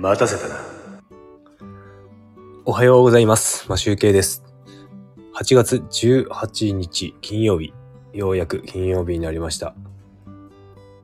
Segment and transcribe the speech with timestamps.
[0.00, 0.60] 待たせたな。
[2.64, 3.68] おはようございます。
[3.68, 4.44] マシュウケイです。
[5.34, 7.74] 8月18日金曜日、
[8.12, 9.74] ようやく金曜日になりました。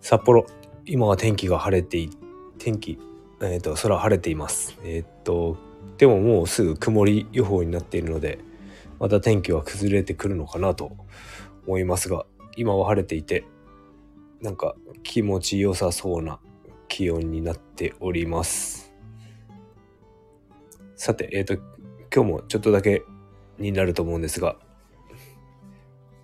[0.00, 0.44] 札幌、
[0.86, 2.10] 今は天気が晴れてい、
[2.58, 2.98] 天気、
[3.40, 4.76] えっ、と、空晴れています。
[4.82, 5.56] えっ、と、
[5.96, 8.40] でももうすぐ曇り予報になっているので、
[8.98, 10.96] また天気は崩れてくるのかなと
[11.68, 12.26] 思いますが、
[12.56, 13.44] 今は晴れていて、
[14.40, 16.40] なんか気持ちよさそうな
[16.90, 18.92] 気温になっております。
[20.96, 21.54] さて、えっ、と、
[22.14, 23.04] 今日もちょっとだけ
[23.58, 24.56] になると思うんですが、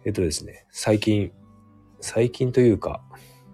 [0.04, 1.32] えっ、とですね、最近、
[2.00, 3.00] 最近というか、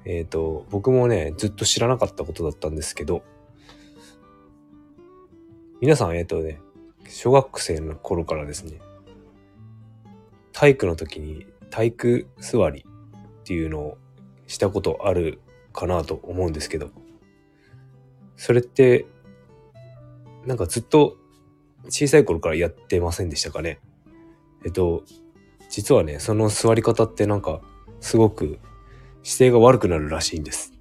[0.05, 3.23] えっ、と、僕もね、ずっと知らなかったことだったんですけど、
[5.81, 6.61] 皆さん、えっ、とね、
[7.09, 8.81] 小学生の頃からですね、
[10.53, 12.87] 体育の時に体育座り
[13.43, 13.99] っていうのを
[14.47, 15.41] したことある
[15.73, 16.91] かなと思うんですけど、
[18.43, 19.07] それって、
[20.47, 21.17] なんかずっと
[21.89, 23.79] 小さい頃からやってませんでしたかね？
[24.65, 25.05] えっと、
[25.71, 27.61] 実はね、その座り方ってなんか、
[28.01, 28.59] すごく
[29.23, 30.73] 姿勢が悪くなるらしいんです。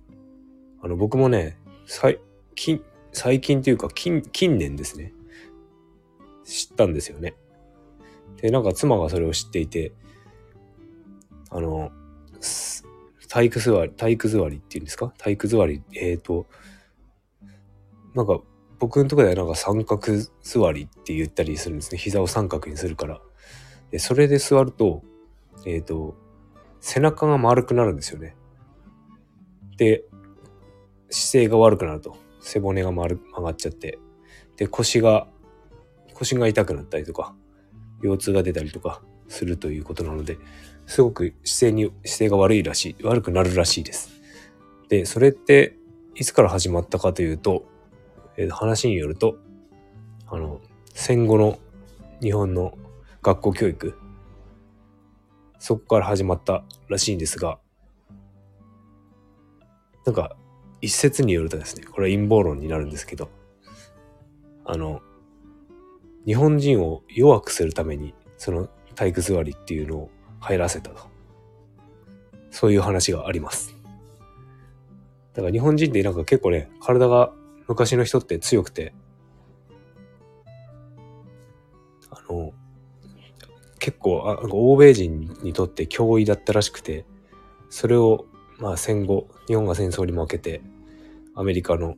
[0.81, 2.17] あの、僕もね、最
[2.55, 5.13] 近、最近というか、近、近年ですね。
[6.43, 7.35] 知ったんですよね。
[8.37, 9.93] で、なんか妻がそれを知っていて、
[11.51, 11.91] あの、
[13.29, 15.13] 体育座り、体育座りっていうんですか？
[15.19, 16.47] 体育座り、えっ、と、
[18.13, 18.39] なんか
[18.79, 20.01] 僕のとこではなんか三角
[20.41, 21.99] 座りって言ったりするんですね。
[21.99, 23.21] 膝を三角にするから。
[23.91, 25.03] で、それで座ると、
[25.65, 26.15] えっ、と、
[26.79, 28.35] 背中が丸くなるんですよね。
[29.77, 30.03] で、
[31.11, 32.17] 姿勢が悪くなると。
[32.41, 33.99] 背骨が丸曲がっちゃって。
[34.57, 35.27] で、腰が、
[36.15, 37.35] 腰が痛くなったりとか、
[38.01, 40.39] 腰痛が出たりとかするということなので、
[40.87, 44.09] すごく姿勢に、姿勢が悪いらしい、悪くなるらしいです。
[44.89, 45.77] で、それって、
[46.15, 47.70] いつから始まったかというと、
[48.37, 49.37] えー話によると、
[50.27, 50.61] あの、
[50.93, 51.59] 戦後の
[52.21, 52.77] 日本の
[53.21, 53.97] 学校教育、
[55.59, 57.59] そこから始まったらしいんですが、
[60.05, 60.35] なんか、
[60.81, 63.29] 一説によるとですね、これは陰謀論になるんですけど、
[64.65, 65.01] あの、
[66.25, 70.09] 日本人を弱くするために、その体育座りっていうのを
[70.39, 71.09] 入らせたと。
[72.49, 73.75] そういう話があります。
[75.33, 77.33] だから日本人ってなんか結構ね、体が
[77.67, 78.93] 昔の人って強くて、
[82.09, 82.51] あの、
[83.79, 87.05] 結構、あ欧米人にとって脅威だったらしくて、
[87.69, 88.25] それを、
[88.59, 90.61] まあ戦後、日本が戦争に負けて、
[91.35, 91.95] アメリカの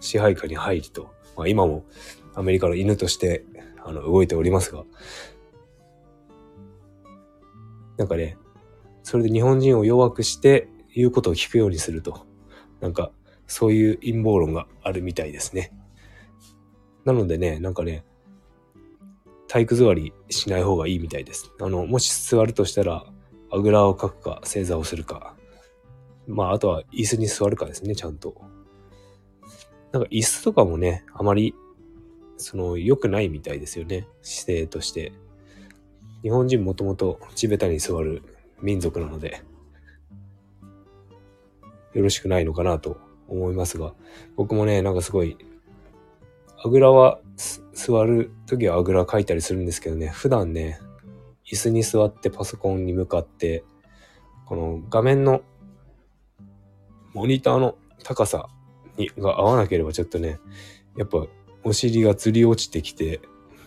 [0.00, 1.84] 支配下に入りと、まあ今も
[2.34, 3.44] アメリカの犬として、
[3.84, 4.84] あの、動いておりますが、
[7.96, 8.36] なんかね、
[9.02, 12.26] それで日本人を弱くして言うことを聞くようにすると、
[12.80, 13.10] なんか、
[13.48, 15.72] そういう陰謀論があるみたいですね。
[17.04, 18.04] なのでね、なんかね、
[19.48, 21.50] 体育座りしない方がいいみたいです。
[21.58, 23.06] あの、もし座るとしたら、
[23.50, 25.34] あぐらをかくか、正座をするか。
[26.26, 28.34] まあ、あとは椅子に座るかですね、ちゃんと。
[29.92, 31.54] なんか椅子とかもね、あまり、
[32.36, 34.06] その、良くないみたいですよね。
[34.20, 35.12] 姿勢として。
[36.22, 38.22] 日本人もともと地べたに座る
[38.60, 39.42] 民族なので、
[41.94, 43.94] よろしくないのかなと思いますが、
[44.36, 45.36] 僕もね、なんかすごい、
[46.64, 47.20] あぐらは
[47.72, 50.80] 座るときはあぐらかいたりするんですけどね、普段ね、
[51.50, 53.64] 椅子に座ってパソコンに向かって、
[54.46, 55.42] この画面の
[57.14, 58.48] モニターの高さ
[58.96, 60.40] にが合わなければちょっとね、
[60.96, 61.26] やっぱ
[61.64, 63.20] お尻がずり落ちてきて、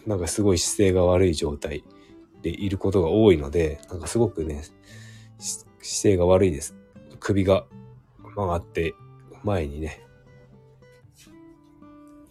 [0.05, 1.83] なんかすごい姿勢が悪い状態
[2.41, 4.63] でいることが多いので、なんかすごくね、
[5.37, 6.75] 姿勢が悪いです。
[7.19, 7.65] 首が
[8.35, 8.93] 曲がって
[9.43, 10.01] 前にね、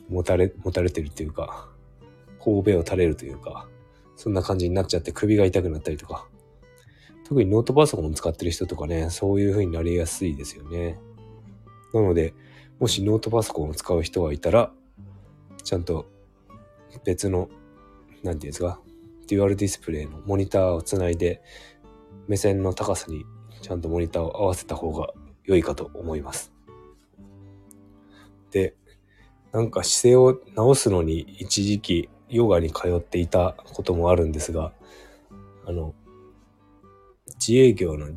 [0.08, 1.68] 持たれ、持たれてるっていうか、
[2.38, 3.68] 頬を垂れるというか、
[4.16, 6.26] そんな感じになっちゃって首が痛くなったりとか。
[7.30, 10.98] 特にノートパソコンを使ってる人とかね、そういう風になりやすいですよね。
[11.94, 12.34] なので、
[12.80, 14.72] もしノートパソコンを使う人がいたら、
[15.62, 16.06] ちゃんと
[17.04, 17.48] 別の、
[18.24, 18.80] なんていうんですか、
[19.28, 21.40] デュアルディスプレイのモニターをつないで、
[22.26, 23.24] 目線の高さに
[23.62, 25.08] ちゃんとモニターを合わせた方が
[25.44, 26.52] 良いかと思います。
[28.50, 28.74] で、
[29.52, 34.72] なんか姿勢を直すのに一時期ヨガに通っていたこともあるんですが、
[35.66, 35.94] あの、
[37.34, 38.08] 自営業の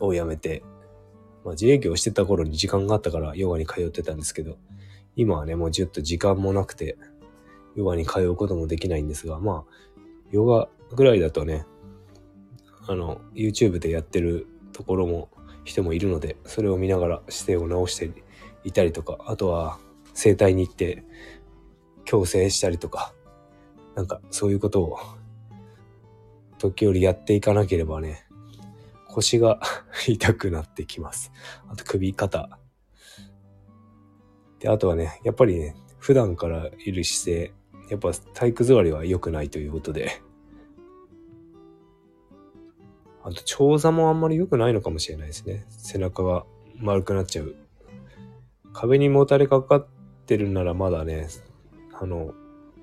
[0.00, 0.62] を辞めて、
[1.44, 4.58] まあ、自営業してた頃に時間があったからヨガに通ってたんですけど、
[5.16, 6.96] 今はね、もうちょっと時間もなくて、
[7.76, 10.00] ヨガに通うこともできないんですが、まあ、
[10.30, 11.66] ヨガぐらいだとね、
[12.88, 15.28] あの、YouTube でやってるところも、
[15.64, 18.10] 人もいるので、それを見ながら姿勢を直して
[18.64, 19.78] いたりとか、あとは、
[20.14, 21.04] 整体に行って、
[22.04, 23.14] 矯正したりとか、
[23.94, 24.98] なんかそういうことを、
[26.58, 28.26] 時折やっていかなければね、
[29.08, 29.60] 腰が
[30.08, 31.32] 痛くなってきます。
[31.68, 32.58] あと首、肩。
[34.58, 37.54] で、あとはね、やっぱりね、普段からいる姿勢、
[37.90, 40.22] やっぱ体育座りは良くないということで、
[43.22, 45.64] あと、長座もあんまり良くないのかもしれないですね。
[45.70, 46.44] 背中が
[46.76, 47.56] 丸くなっちゃう。
[48.74, 49.86] 壁にもたれかかっ
[50.26, 51.28] てるならまだね、
[51.92, 52.34] あの、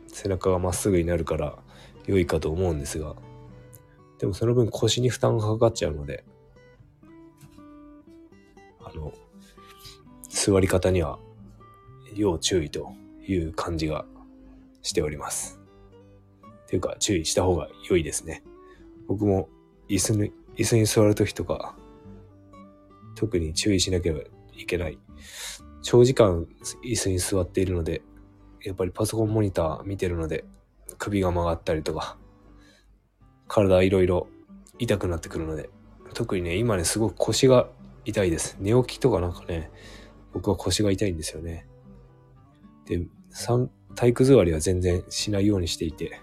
[0.07, 1.59] 背中がまっすぐになるから
[2.07, 3.13] 良いかと思うんですが、
[4.17, 6.23] でもその分腰に負担がかかっちゃうので、
[8.79, 9.13] あの、
[10.29, 11.19] 座り方には
[12.15, 12.93] 要注意と
[13.27, 14.05] いう感じが
[14.81, 15.59] しております。
[16.63, 18.43] っていうか注意した方が良いですね。
[19.07, 19.49] 僕も
[19.89, 21.75] 椅子に、椅子に座るときとか、
[23.15, 24.21] 特に注意しなければ
[24.55, 24.97] いけない。
[25.81, 26.47] 長時間
[26.83, 28.01] 椅子に座っているので、
[28.63, 30.45] やっぱりパソコンモニター見てるので、
[30.97, 32.17] 首が曲がったりとか、
[33.47, 34.27] 体いろいろ
[34.79, 35.69] 痛くなってくるので、
[36.13, 37.67] 特にね、今ね、すごく腰が
[38.05, 38.57] 痛いです。
[38.59, 39.71] 寝起きとかなんかね、
[40.33, 41.67] 僕は腰が痛いんですよね。
[42.85, 46.21] で、三体育座りは全然しないようにしていて、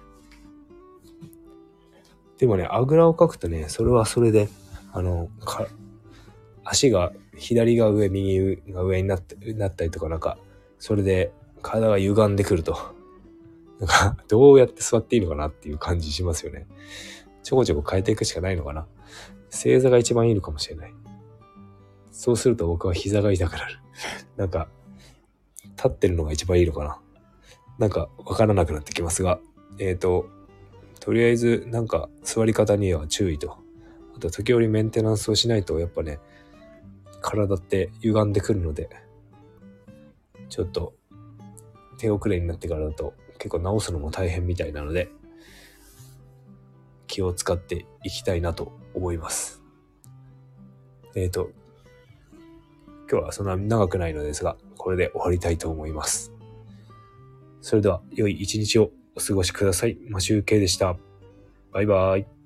[2.38, 4.48] でもね、あぐらをかくとね、それはそれで、
[4.92, 5.66] あの、か、
[6.70, 9.22] 足が、左が上、右が上になっ、
[9.56, 10.38] なったりとか、なんか、
[10.78, 11.32] それで
[11.62, 12.76] 体が歪んでくると。
[13.80, 16.66] なんか、どうやって座っていいのかなっていう感じしますよね。
[17.42, 18.86] ちょこちょこ変えていくしかないのかな。
[19.50, 20.94] 正座が一番いいのかもしれない。
[22.10, 23.78] そうすると僕は膝が痛くなる。
[24.36, 24.68] なんか、
[25.76, 27.00] 立ってるのが一番いいのかな。
[27.78, 29.40] なんか、わからなくなってきますが、
[29.78, 30.28] えっ、ー、と、
[31.00, 33.56] とりあえずなんか座り方には注意と。
[34.16, 36.18] あと時折メンテナンスをしないとやっぱね、
[37.28, 38.88] 体って歪んでくるので、
[40.48, 40.94] ちょっと
[41.98, 45.10] 手遅れになってからだと結構直すのも大変みたいなので、
[47.06, 49.62] 気を使っていきたいなと思います。
[51.14, 51.50] えっ、ー、と、
[53.10, 56.32] 今日はそんな長くないのですが、これで終わりたいと思います。
[57.60, 59.98] それでは良い一日をお過ごしください。
[60.08, 60.96] マシュウケイでした。
[61.72, 62.37] バイバーイ。